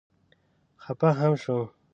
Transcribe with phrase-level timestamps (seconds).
[0.83, 1.69] خفه هم شوم.